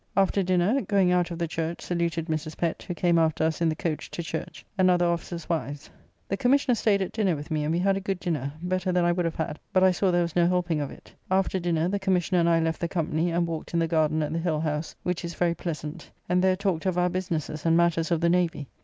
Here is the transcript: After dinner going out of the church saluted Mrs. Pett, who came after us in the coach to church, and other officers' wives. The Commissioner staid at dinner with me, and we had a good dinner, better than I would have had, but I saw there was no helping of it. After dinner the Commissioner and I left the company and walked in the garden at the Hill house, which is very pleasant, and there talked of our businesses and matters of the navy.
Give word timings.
After 0.17 0.41
dinner 0.41 0.81
going 0.81 1.11
out 1.11 1.29
of 1.29 1.37
the 1.37 1.47
church 1.47 1.79
saluted 1.79 2.25
Mrs. 2.25 2.57
Pett, 2.57 2.81
who 2.87 2.95
came 2.95 3.19
after 3.19 3.43
us 3.43 3.61
in 3.61 3.69
the 3.69 3.75
coach 3.75 4.09
to 4.09 4.23
church, 4.23 4.65
and 4.75 4.89
other 4.89 5.05
officers' 5.05 5.47
wives. 5.47 5.91
The 6.27 6.37
Commissioner 6.37 6.73
staid 6.73 7.03
at 7.03 7.11
dinner 7.11 7.35
with 7.35 7.51
me, 7.51 7.63
and 7.63 7.71
we 7.71 7.77
had 7.77 7.95
a 7.95 7.99
good 8.01 8.19
dinner, 8.19 8.51
better 8.63 8.91
than 8.91 9.05
I 9.05 9.11
would 9.11 9.25
have 9.25 9.35
had, 9.35 9.59
but 9.71 9.83
I 9.83 9.91
saw 9.91 10.09
there 10.09 10.23
was 10.23 10.35
no 10.35 10.47
helping 10.47 10.81
of 10.81 10.89
it. 10.89 11.13
After 11.29 11.59
dinner 11.59 11.87
the 11.87 11.99
Commissioner 11.99 12.39
and 12.39 12.49
I 12.49 12.59
left 12.59 12.81
the 12.81 12.87
company 12.87 13.29
and 13.29 13.45
walked 13.45 13.75
in 13.75 13.79
the 13.79 13.87
garden 13.87 14.23
at 14.23 14.33
the 14.33 14.39
Hill 14.39 14.61
house, 14.61 14.95
which 15.03 15.23
is 15.23 15.35
very 15.35 15.53
pleasant, 15.53 16.09
and 16.27 16.41
there 16.43 16.55
talked 16.55 16.87
of 16.87 16.97
our 16.97 17.07
businesses 17.09 17.63
and 17.63 17.77
matters 17.77 18.09
of 18.09 18.21
the 18.21 18.29
navy. 18.29 18.69